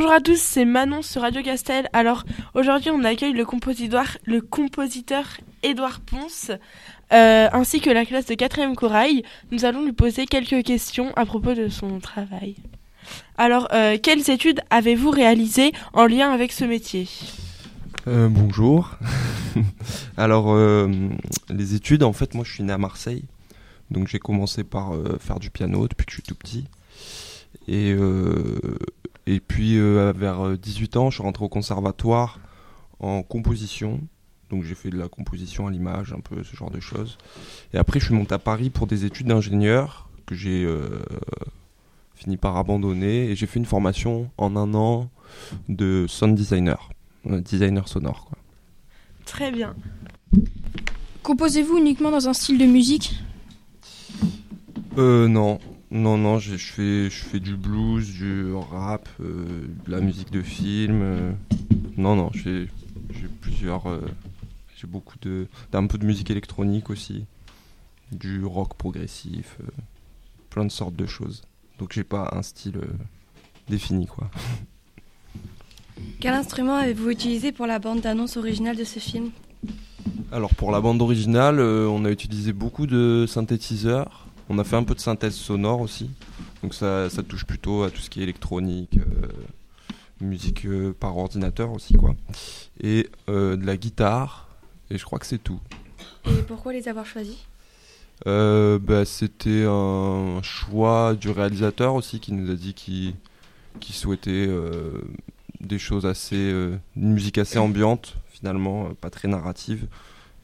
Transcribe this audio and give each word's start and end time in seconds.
Bonjour 0.00 0.12
à 0.12 0.20
tous, 0.20 0.38
c'est 0.40 0.64
Manon 0.64 1.02
sur 1.02 1.22
Radio 1.22 1.42
Castel. 1.42 1.88
Alors 1.92 2.22
aujourd'hui 2.54 2.88
on 2.92 3.02
accueille 3.02 3.32
le 3.32 3.44
compositeur, 3.44 4.16
le 4.26 4.40
compositeur 4.40 5.26
Édouard 5.64 5.98
Ponce 5.98 6.52
euh, 7.12 7.48
ainsi 7.52 7.80
que 7.80 7.90
la 7.90 8.04
classe 8.04 8.26
de 8.26 8.34
4e 8.34 8.76
Corail. 8.76 9.24
Nous 9.50 9.64
allons 9.64 9.84
lui 9.84 9.92
poser 9.92 10.26
quelques 10.26 10.62
questions 10.62 11.12
à 11.16 11.26
propos 11.26 11.54
de 11.54 11.68
son 11.68 11.98
travail. 11.98 12.54
Alors 13.38 13.66
euh, 13.72 13.98
quelles 14.00 14.30
études 14.30 14.60
avez-vous 14.70 15.10
réalisées 15.10 15.72
en 15.92 16.06
lien 16.06 16.30
avec 16.30 16.52
ce 16.52 16.64
métier? 16.64 17.08
Euh, 18.06 18.28
bonjour. 18.28 18.96
Alors, 20.16 20.56
les 21.50 21.74
études, 21.74 22.04
en 22.04 22.12
fait, 22.12 22.34
moi 22.34 22.44
je 22.44 22.52
suis 22.52 22.62
né 22.62 22.72
à 22.72 22.78
Marseille. 22.78 23.24
Donc 23.90 24.06
j'ai 24.06 24.20
commencé 24.20 24.62
par 24.62 24.92
faire 25.18 25.40
du 25.40 25.50
piano 25.50 25.88
depuis 25.88 26.06
que 26.06 26.12
je 26.12 26.16
suis 26.18 26.22
tout 26.22 26.36
petit. 26.36 26.66
Et, 27.66 27.96
et 29.30 29.40
puis 29.40 29.76
euh, 29.76 30.12
vers 30.16 30.56
18 30.56 30.96
ans, 30.96 31.10
je 31.10 31.16
suis 31.16 31.22
rentré 31.22 31.44
au 31.44 31.50
conservatoire 31.50 32.40
en 32.98 33.22
composition. 33.22 34.00
Donc 34.48 34.64
j'ai 34.64 34.74
fait 34.74 34.88
de 34.88 34.96
la 34.96 35.08
composition 35.08 35.66
à 35.66 35.70
l'image, 35.70 36.14
un 36.14 36.20
peu 36.20 36.42
ce 36.42 36.56
genre 36.56 36.70
de 36.70 36.80
choses. 36.80 37.18
Et 37.74 37.76
après, 37.76 38.00
je 38.00 38.06
suis 38.06 38.14
monté 38.14 38.34
à 38.34 38.38
Paris 38.38 38.70
pour 38.70 38.86
des 38.86 39.04
études 39.04 39.26
d'ingénieur 39.26 40.08
que 40.24 40.34
j'ai 40.34 40.64
euh, 40.64 40.88
fini 42.14 42.38
par 42.38 42.56
abandonner. 42.56 43.30
Et 43.30 43.36
j'ai 43.36 43.46
fait 43.46 43.58
une 43.58 43.66
formation 43.66 44.30
en 44.38 44.56
un 44.56 44.72
an 44.72 45.10
de 45.68 46.06
sound 46.08 46.34
designer, 46.34 46.88
euh, 47.26 47.42
designer 47.42 47.86
sonore. 47.86 48.24
Quoi. 48.24 48.38
Très 49.26 49.50
bien. 49.50 49.74
Composez-vous 51.22 51.76
uniquement 51.76 52.10
dans 52.10 52.30
un 52.30 52.32
style 52.32 52.56
de 52.56 52.64
musique? 52.64 53.14
Euh, 54.96 55.28
non. 55.28 55.58
Non, 55.90 56.18
non, 56.18 56.38
je 56.38 56.56
je 56.56 56.72
fais, 56.72 57.10
je 57.10 57.24
fais 57.24 57.40
du 57.40 57.56
blues, 57.56 58.12
du 58.12 58.52
rap, 58.52 59.08
euh, 59.20 59.66
de 59.86 59.90
la 59.90 60.00
musique 60.00 60.30
de 60.30 60.42
film. 60.42 61.00
euh. 61.02 61.32
non, 61.96 62.14
non, 62.16 62.30
j'ai 62.34 62.68
j'ai 63.10 63.28
plusieurs. 63.40 63.88
euh, 63.88 64.06
j'ai 64.76 64.86
beaucoup 64.86 65.16
de. 65.22 65.46
d'un 65.72 65.86
peu 65.86 65.96
de 65.98 66.04
musique 66.04 66.30
électronique 66.30 66.90
aussi. 66.90 67.24
Du 68.12 68.44
rock 68.44 68.74
progressif. 68.74 69.56
euh, 69.62 69.66
plein 70.50 70.64
de 70.64 70.70
sortes 70.70 70.96
de 70.96 71.06
choses. 71.06 71.42
Donc 71.78 71.92
j'ai 71.92 72.04
pas 72.04 72.30
un 72.32 72.42
style 72.42 72.76
euh, 72.78 72.86
défini, 73.68 74.06
quoi. 74.06 74.30
Quel 76.20 76.34
instrument 76.34 76.76
avez-vous 76.76 77.10
utilisé 77.10 77.50
pour 77.52 77.66
la 77.66 77.78
bande 77.78 78.00
d'annonce 78.00 78.36
originale 78.36 78.76
de 78.76 78.84
ce 78.84 78.98
film? 78.98 79.30
Alors 80.32 80.54
pour 80.54 80.70
la 80.70 80.80
bande 80.80 81.00
originale, 81.02 81.58
euh, 81.60 81.86
on 81.88 82.04
a 82.04 82.10
utilisé 82.10 82.52
beaucoup 82.52 82.86
de 82.86 83.24
synthétiseurs. 83.28 84.26
On 84.48 84.58
a 84.58 84.64
fait 84.64 84.76
un 84.76 84.84
peu 84.84 84.94
de 84.94 85.00
synthèse 85.00 85.34
sonore 85.34 85.80
aussi. 85.80 86.10
Donc 86.62 86.74
ça, 86.74 87.10
ça 87.10 87.22
touche 87.22 87.44
plutôt 87.44 87.82
à 87.82 87.90
tout 87.90 88.00
ce 88.00 88.10
qui 88.10 88.20
est 88.20 88.22
électronique, 88.22 88.98
euh, 88.98 89.28
musique 90.20 90.64
euh, 90.64 90.94
par 90.98 91.16
ordinateur 91.16 91.72
aussi 91.72 91.94
quoi. 91.94 92.14
Et 92.80 93.08
euh, 93.28 93.56
de 93.56 93.66
la 93.66 93.76
guitare. 93.76 94.48
Et 94.90 94.96
je 94.96 95.04
crois 95.04 95.18
que 95.18 95.26
c'est 95.26 95.42
tout. 95.42 95.60
Et 96.26 96.42
pourquoi 96.46 96.72
les 96.72 96.88
avoir 96.88 97.06
choisis? 97.06 97.36
Bah, 98.24 99.04
c'était 99.04 99.64
un 99.68 100.40
choix 100.42 101.14
du 101.14 101.30
réalisateur 101.30 101.94
aussi 101.94 102.18
qui 102.18 102.32
nous 102.32 102.50
a 102.50 102.54
dit 102.54 102.74
qu'il 102.74 103.14
souhaitait 103.94 104.48
des 105.60 105.78
choses 105.78 106.04
assez, 106.04 106.50
une 106.96 107.12
musique 107.12 107.38
assez 107.38 107.58
ambiante 107.58 108.16
finalement, 108.30 108.90
pas 109.00 109.10
très 109.10 109.28
narrative. 109.28 109.86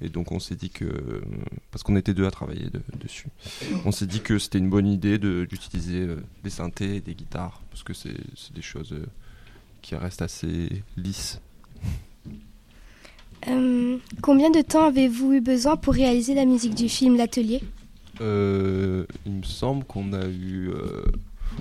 Et 0.05 0.11
donc 0.11 0.31
on 0.33 0.39
s'est 0.39 0.55
dit 0.55 0.69
que, 0.71 1.23
parce 1.71 1.83
qu'on 1.83 1.97
était 1.97 2.13
deux 2.13 2.27
à 2.27 2.31
travailler 2.31 2.67
de- 2.71 2.83
dessus, 3.03 3.29
on 3.87 3.91
s'est 3.91 4.07
dit 4.07 4.21
que 4.21 4.39
c'était 4.39 4.59
une 4.59 4.69
bonne 4.69 4.87
idée 4.87 5.17
d'utiliser 5.19 6.01
euh, 6.03 6.17
des 6.45 6.51
synthés 6.51 6.97
et 6.97 7.01
des 7.01 7.15
guitares, 7.15 7.63
parce 7.71 7.83
que 7.83 7.95
c'est 7.95 8.13
des 8.55 8.61
choses 8.63 8.93
euh, 8.93 9.07
qui 9.81 9.97
restent 9.97 10.21
assez 10.23 10.69
lisses. 10.99 11.41
Euh, 13.49 13.99
combien 14.23 14.51
de 14.51 14.61
temps 14.63 14.87
avez-vous 14.87 15.33
eu 15.35 15.41
besoin 15.41 15.77
pour 15.77 15.95
réaliser 15.95 16.35
la 16.35 16.45
musique 16.45 16.75
du 16.75 16.89
film 16.89 17.17
L'Atelier? 17.17 17.63
Euh, 18.21 19.05
il 19.27 19.33
me 19.33 19.43
semble 19.43 19.85
qu'on 19.85 20.13
a 20.13 20.27
eu. 20.27 20.71
euh, 20.71 21.05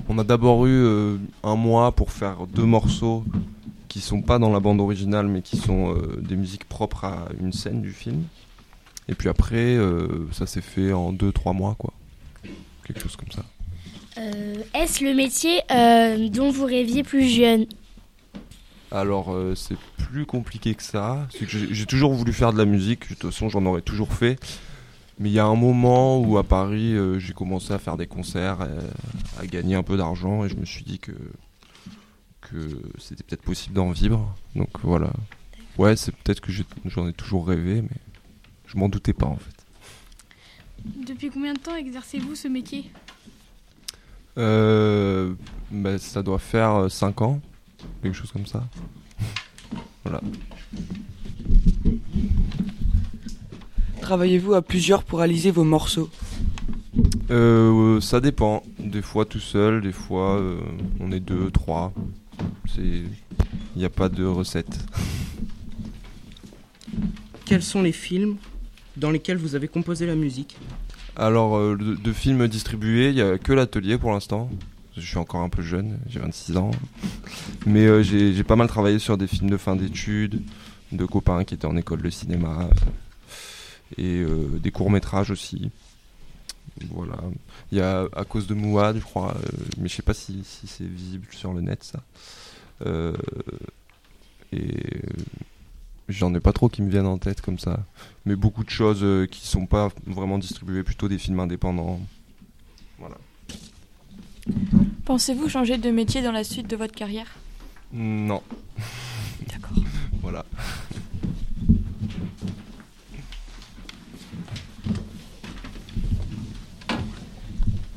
on 0.08 0.18
a 0.18 0.24
d'abord 0.24 0.66
eu 0.66 1.18
un 1.44 1.56
mois 1.56 1.92
pour 1.92 2.12
faire 2.12 2.48
deux 2.48 2.64
morceaux 2.66 3.24
qui 3.94 4.02
sont 4.02 4.24
pas 4.24 4.40
dans 4.40 4.52
la 4.52 4.60
bande 4.60 4.82
originale 4.82 5.28
mais 5.28 5.44
qui 5.44 5.56
sont 5.56 5.96
euh, 5.96 6.20
des 6.20 6.36
musiques 6.36 6.66
propres 6.66 7.06
à 7.06 7.28
une 7.40 7.54
scène 7.54 7.84
du 7.84 7.92
film. 7.92 8.24
Et 9.08 9.14
puis 9.14 9.30
après, 9.30 9.76
euh, 9.76 10.28
ça 10.32 10.48
s'est 10.48 10.62
fait 10.62 10.92
en 10.94 11.14
deux, 11.14 11.32
trois 11.32 11.54
mois 11.54 11.76
quoi. 11.78 11.94
Quelque 12.88 13.02
chose 13.02 13.16
comme 13.16 13.30
ça. 13.30 13.46
Euh, 14.18 14.56
Est-ce 14.74 15.04
le 15.04 15.14
métier 15.14 15.62
dont 16.32 16.50
vous 16.50 16.66
rêviez 16.66 17.04
plus 17.04 17.28
jeune? 17.28 17.68
Alors 18.90 19.32
euh, 19.32 19.54
c'est 19.54 19.78
plus 19.98 20.26
compliqué 20.26 20.74
que 20.74 20.82
ça. 20.82 21.28
C'est 21.30 21.46
que 21.46 21.52
j'ai 21.52 21.72
j'ai 21.72 21.86
toujours 21.86 22.14
voulu 22.14 22.34
faire 22.34 22.52
de 22.52 22.58
la 22.58 22.66
musique. 22.66 23.02
De 23.02 23.14
toute 23.14 23.32
façon, 23.32 23.48
j'en 23.48 23.64
aurais 23.68 23.82
toujours 23.82 24.12
fait. 24.12 24.40
Mais 25.20 25.30
il 25.30 25.34
y 25.34 25.40
a 25.40 25.46
un 25.46 25.56
moment 25.56 26.20
où 26.20 26.40
à 26.40 26.44
Paris, 26.44 26.96
euh, 26.96 27.20
j'ai 27.20 27.34
commencé 27.34 27.74
à 27.74 27.78
faire 27.78 27.98
des 27.98 28.08
concerts, 28.08 28.62
euh, 28.62 28.82
à 29.40 29.46
gagner 29.46 29.76
un 29.76 29.84
peu 29.84 29.98
d'argent, 29.98 30.44
et 30.44 30.50
je 30.50 30.56
me 30.56 30.66
suis 30.66 30.84
dit 30.84 30.98
que 30.98 31.12
que 32.50 32.80
c'était 33.00 33.24
peut-être 33.24 33.42
possible 33.42 33.76
d'en 33.76 33.92
vivre. 33.92 34.36
Donc 34.56 34.70
voilà. 34.84 35.12
Ouais, 35.78 35.96
c'est 35.96 36.16
peut-être 36.16 36.40
que 36.40 36.52
j'en 36.86 37.08
ai 37.08 37.14
toujours 37.14 37.48
rêvé, 37.48 37.82
mais 37.82 37.98
je 38.68 38.78
m'en 38.78 38.90
doutais 38.90 39.14
pas 39.14 39.26
en 39.26 39.38
fait. 39.38 39.56
Depuis 41.08 41.30
combien 41.30 41.54
de 41.54 41.60
temps 41.60 41.76
exercez-vous 41.76 42.36
ce 42.36 42.48
métier? 42.48 42.92
Euh, 44.38 45.34
bah, 45.72 45.98
ça 45.98 46.24
doit 46.24 46.40
faire 46.40 46.92
5 46.92 47.22
ans, 47.22 47.42
quelque 48.02 48.16
chose 48.16 48.32
comme 48.32 48.46
ça. 48.46 48.64
voilà. 50.04 50.22
Travaillez-vous 54.02 54.54
à 54.54 54.62
plusieurs 54.62 55.04
pour 55.04 55.20
réaliser 55.20 55.50
vos 55.50 55.64
morceaux? 55.64 56.10
Euh, 57.32 58.02
ça 58.02 58.20
dépend. 58.20 58.64
Des 58.80 59.02
fois 59.02 59.26
tout 59.26 59.40
seul, 59.40 59.82
des 59.82 59.92
fois 59.92 60.38
euh, 60.40 60.60
on 61.00 61.12
est 61.12 61.20
deux, 61.20 61.50
trois. 61.52 61.94
Il 62.78 63.06
n'y 63.76 63.86
a 63.86 63.90
pas 63.90 64.10
de 64.10 64.24
recette. 64.24 64.80
Quels 67.46 67.64
sont 67.64 67.82
les 67.82 67.92
films 67.92 68.38
dans 68.98 69.12
lesquels 69.12 69.38
vous 69.38 69.56
avez 69.56 69.68
composé 69.68 70.06
la 70.06 70.16
musique? 70.16 70.58
Alors 71.16 71.58
euh, 71.58 71.78
de, 71.78 71.96
de 71.96 72.14
films 72.14 72.48
distribués, 72.48 73.10
il 73.10 73.16
y 73.16 73.22
a 73.22 73.38
que 73.38 73.54
l'atelier 73.54 73.98
pour 73.98 74.12
l'instant. 74.12 74.50
Je 74.96 75.02
suis 75.02 75.18
encore 75.18 75.42
un 75.42 75.50
peu 75.50 75.64
jeune, 75.64 75.98
j'ai 76.08 76.20
26 76.20 76.58
ans. 76.58 76.72
Mais 77.66 77.86
euh, 77.86 78.04
j'ai, 78.04 78.44
pas 78.44 78.56
mal 78.56 78.68
travaillé 78.68 79.00
sur 79.00 79.18
des 79.18 79.28
films 79.28 79.50
de 79.50 79.58
fin 79.58 79.76
d'études, 79.76 80.42
de 80.92 81.06
copains 81.06 81.44
qui 81.44 81.56
étaient 81.56 81.66
en 81.66 81.78
école 81.78 82.02
de 82.02 82.10
cinéma 82.10 82.70
et 83.98 84.22
euh, 84.22 84.60
des 84.62 84.72
courts 84.72 84.92
métrages 84.92 85.32
aussi. 85.32 85.72
Voilà. 86.92 87.18
Il 87.72 87.80
y 87.80 87.82
a 87.82 88.08
à 88.16 88.24
cause 88.24 88.46
de 88.46 88.54
Mouad, 88.54 88.98
je 88.98 89.04
crois, 89.04 89.36
mais 89.80 89.90
je 89.90 89.96
sais 89.96 90.04
pas 90.04 90.14
si, 90.14 90.44
si 90.44 90.68
c'est 90.68 90.86
visible 90.86 91.28
sur 91.32 91.54
le 91.54 91.62
net 91.62 91.84
ça. 91.84 92.02
Euh, 92.86 93.14
et 94.52 95.02
j'en 96.10 96.34
ai 96.34 96.40
pas 96.40 96.54
trop 96.54 96.70
qui 96.70 96.82
me 96.82 96.90
viennent 96.90 97.08
en 97.08 97.18
tête 97.18 97.42
comme 97.42 97.60
ça. 97.60 97.80
Mais 98.26 98.36
beaucoup 98.36 98.64
de 98.64 98.70
choses 98.70 99.04
euh, 99.04 99.26
qui 99.26 99.48
sont 99.48 99.66
pas 99.66 99.90
vraiment 100.06 100.38
distribuées, 100.38 100.84
plutôt 100.84 101.08
des 101.08 101.18
films 101.18 101.40
indépendants. 101.40 102.00
Voilà. 103.00 103.18
Pensez-vous 105.06 105.50
changer 105.50 105.78
de 105.78 105.90
métier 105.92 106.22
dans 106.22 106.32
la 106.32 106.44
suite 106.44 106.70
de 106.70 106.76
votre 106.76 106.94
carrière? 106.94 107.28
Non. 107.92 108.42
D'accord. 109.52 109.78
Voilà. 110.22 110.46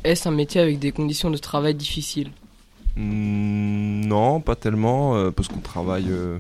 Est-ce 0.03 0.29
un 0.29 0.33
métier 0.33 0.61
avec 0.61 0.81
des 0.81 0.91
conditions 0.91 1.31
de 1.31 1.37
travail 1.37 1.75
difficiles? 1.75 2.31
Mm, 2.97 3.86
Non, 4.07 4.41
pas 4.41 4.57
tellement, 4.57 5.17
euh, 5.17 5.31
parce 5.31 5.49
qu'on 5.49 5.61
travaille. 5.61 6.07
euh, 6.11 6.39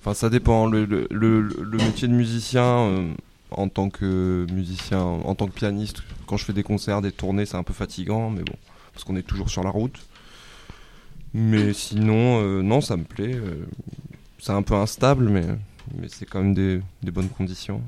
Enfin, 0.00 0.14
ça 0.14 0.30
dépend. 0.30 0.66
Le, 0.66 0.84
le, 0.84 1.06
le- 1.10 1.40
le 1.40 1.78
métier 1.78 2.08
de 2.08 2.12
musicien, 2.12 2.62
euh, 2.64 3.12
en 3.50 3.68
tant 3.68 3.88
que 3.90 4.46
musicien, 4.52 5.00
en 5.00 5.34
tant 5.34 5.46
que 5.46 5.52
pianiste, 5.52 6.02
quand 6.26 6.36
je 6.36 6.44
fais 6.44 6.52
des 6.52 6.62
concerts, 6.64 7.02
des 7.02 7.12
tournées, 7.12 7.46
c'est 7.46 7.56
un 7.56 7.62
peu 7.62 7.72
fatigant, 7.72 8.30
mais 8.30 8.42
bon, 8.42 8.54
parce 8.92 9.04
qu'on 9.04 9.16
est 9.16 9.22
toujours 9.22 9.48
sur 9.50 9.62
la 9.62 9.70
route. 9.70 9.98
Mais 11.34 11.72
sinon, 11.72 12.40
non, 12.62 12.80
ça 12.80 12.96
me 12.96 13.04
plaît. 13.04 13.38
c'est 14.38 14.52
un 14.52 14.62
peu 14.62 14.74
instable, 14.74 15.28
mais, 15.28 15.46
mais 15.96 16.08
c'est 16.08 16.24
quand 16.26 16.42
même 16.42 16.54
des, 16.54 16.80
des 17.02 17.10
bonnes 17.10 17.28
conditions. 17.28 17.80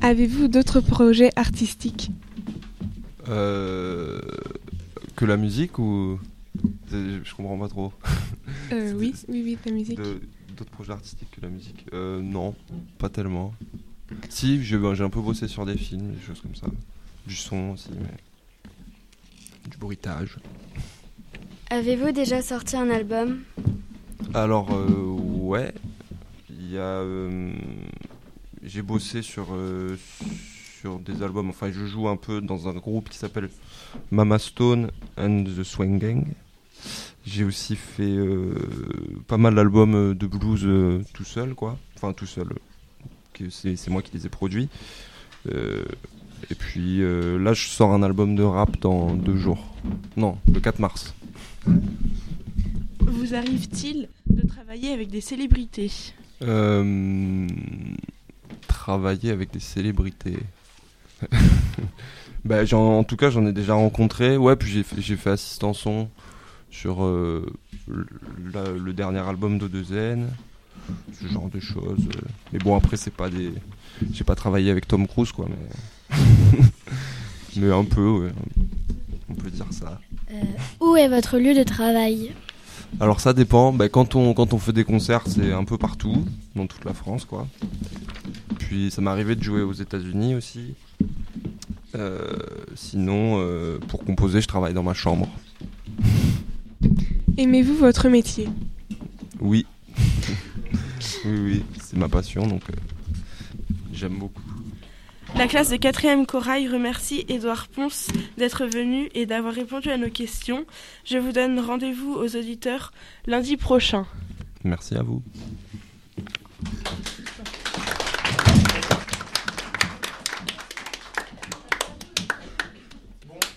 Avez-vous 0.00 0.48
d'autres 0.48 0.80
projets 0.80 1.30
artistiques? 1.36 2.10
Euh, 3.28 4.20
que 5.16 5.24
la 5.24 5.36
musique 5.36 5.78
ou. 5.78 6.18
Je 6.92 7.34
comprends 7.34 7.58
pas 7.58 7.68
trop. 7.68 7.92
Euh, 8.72 8.92
Oui, 8.94 9.14
oui, 9.28 9.42
oui, 9.44 9.58
la 9.66 9.72
musique. 9.72 9.98
D'autres 10.56 10.70
projets 10.70 10.92
artistiques 10.92 11.30
que 11.30 11.40
la 11.40 11.48
musique 11.48 11.86
euh, 11.92 12.20
Non, 12.20 12.54
pas 12.98 13.08
tellement. 13.08 13.54
Si, 14.28 14.62
j'ai 14.62 14.76
ben, 14.76 14.94
j'ai 14.94 15.04
un 15.04 15.10
peu 15.10 15.20
bossé 15.20 15.48
sur 15.48 15.64
des 15.64 15.76
films, 15.78 16.12
des 16.12 16.20
choses 16.20 16.40
comme 16.40 16.54
ça. 16.54 16.66
Du 17.26 17.34
son 17.34 17.70
aussi, 17.70 17.90
mais. 17.98 19.70
Du 19.70 19.78
bruitage. 19.78 20.36
Avez-vous 21.70 22.12
déjà 22.12 22.42
sorti 22.42 22.76
un 22.76 22.90
album? 22.90 23.40
Alors, 24.34 24.72
euh, 24.72 25.16
ouais. 25.38 25.72
Il 26.50 26.70
y 26.72 26.78
a. 26.78 26.82
euh, 26.82 27.52
J'ai 28.62 28.82
bossé 28.82 29.22
sur, 29.22 29.48
euh, 29.54 29.96
sur 30.80 30.98
des 30.98 31.22
albums. 31.22 31.48
Enfin, 31.48 31.70
je 31.72 31.86
joue 31.86 32.08
un 32.08 32.16
peu 32.16 32.40
dans 32.42 32.68
un 32.68 32.74
groupe 32.74 33.08
qui 33.08 33.16
s'appelle 33.18 33.48
Mama 34.10 34.38
Stone 34.38 34.90
and 35.16 35.44
the 35.44 35.62
Swing 35.62 35.98
Gang. 35.98 36.26
J'ai 37.24 37.44
aussi 37.44 37.76
fait 37.76 38.02
euh, 38.02 38.54
pas 39.28 39.36
mal 39.36 39.54
d'albums 39.54 39.94
euh, 39.94 40.14
de 40.14 40.26
blues 40.26 40.62
euh, 40.64 41.04
tout 41.12 41.24
seul, 41.24 41.54
quoi. 41.54 41.78
Enfin, 41.96 42.12
tout 42.12 42.26
seul. 42.26 42.48
C'est 43.50 43.88
moi 43.88 44.02
qui 44.02 44.12
les 44.14 44.26
ai 44.26 44.28
produits. 44.28 44.68
Euh, 45.50 45.84
et 46.50 46.54
puis 46.54 46.98
là, 46.98 47.52
je 47.54 47.68
sors 47.68 47.92
un 47.92 48.02
album 48.02 48.34
de 48.34 48.42
rap 48.42 48.78
dans 48.80 49.14
deux 49.14 49.36
jours. 49.36 49.64
Non, 50.16 50.38
le 50.52 50.60
4 50.60 50.80
mars. 50.80 51.14
Vous 53.00 53.34
arrive-t-il 53.34 54.08
de 54.28 54.46
travailler 54.46 54.92
avec 54.92 55.08
des 55.08 55.20
célébrités? 55.20 55.90
Travailler 58.68 59.30
avec 59.30 59.52
des 59.52 59.60
célébrités. 59.60 60.38
bah, 62.44 62.62
en 62.72 63.04
tout 63.04 63.16
cas, 63.16 63.30
j'en 63.30 63.46
ai 63.46 63.52
déjà 63.52 63.74
rencontré. 63.74 64.36
Ouais, 64.36 64.56
puis 64.56 64.70
j'ai 64.70 64.82
fait, 64.82 65.00
j'ai 65.00 65.16
fait 65.16 65.30
assistant 65.30 65.72
son 65.72 66.08
sur 66.72 67.04
euh, 67.04 67.46
le, 67.86 68.92
dernier 68.92 69.20
album 69.20 69.58
d'O2N, 69.58 70.24
ce 71.12 71.28
genre 71.28 71.48
de 71.48 71.60
choses. 71.60 72.08
euh. 72.16 72.20
Mais 72.52 72.58
bon, 72.58 72.74
après, 72.74 72.96
c'est 72.96 73.12
pas 73.12 73.30
des. 73.30 73.52
J'ai 74.12 74.24
pas 74.24 74.34
travaillé 74.34 74.70
avec 74.70 74.88
Tom 74.88 75.06
Cruise, 75.06 75.30
quoi, 75.30 75.46
mais. 75.48 76.16
mais 77.56 77.70
un 77.70 77.84
peu, 77.84 78.08
ouais. 78.08 78.32
On 79.28 79.34
peut 79.34 79.50
dire 79.50 79.66
ça. 79.70 80.00
Où 80.80 80.96
est 80.96 81.08
votre 81.08 81.38
lieu 81.38 81.54
de 81.54 81.62
travail? 81.62 82.32
Alors 83.00 83.20
ça 83.20 83.32
dépend. 83.32 83.72
Bah, 83.72 83.88
quand 83.88 84.16
on 84.16 84.34
quand 84.34 84.52
on 84.52 84.58
fait 84.58 84.72
des 84.72 84.84
concerts, 84.84 85.22
c'est 85.26 85.52
un 85.52 85.64
peu 85.64 85.78
partout, 85.78 86.24
dans 86.56 86.66
toute 86.66 86.84
la 86.84 86.94
France, 86.94 87.24
quoi. 87.24 87.46
Puis 88.58 88.90
ça 88.90 89.00
m'est 89.02 89.10
arrivé 89.10 89.36
de 89.36 89.42
jouer 89.42 89.62
aux 89.62 89.72
États-Unis 89.72 90.34
aussi. 90.34 90.74
Euh, 91.94 92.18
sinon, 92.74 93.38
euh, 93.38 93.78
pour 93.88 94.04
composer, 94.04 94.40
je 94.40 94.48
travaille 94.48 94.74
dans 94.74 94.82
ma 94.82 94.94
chambre. 94.94 95.28
Aimez-vous 97.42 97.74
votre 97.74 98.08
métier? 98.08 98.48
Oui, 99.40 99.66
oui, 101.24 101.40
oui, 101.40 101.64
c'est 101.82 101.96
ma 101.96 102.08
passion, 102.08 102.46
donc 102.46 102.62
euh, 102.70 102.74
j'aime 103.92 104.16
beaucoup. 104.16 104.44
La 105.34 105.48
classe 105.48 105.68
de 105.68 105.74
4e 105.74 106.24
Corail 106.24 106.68
remercie 106.68 107.24
Édouard 107.28 107.66
Ponce 107.66 108.06
d'être 108.38 108.66
venu 108.66 109.08
et 109.16 109.26
d'avoir 109.26 109.54
répondu 109.54 109.90
à 109.90 109.96
nos 109.96 110.08
questions. 110.08 110.66
Je 111.04 111.18
vous 111.18 111.32
donne 111.32 111.58
rendez-vous 111.58 112.12
aux 112.12 112.36
auditeurs 112.36 112.92
lundi 113.26 113.56
prochain. 113.56 114.06
Merci 114.62 114.94
à 114.94 115.02
vous. 115.02 115.20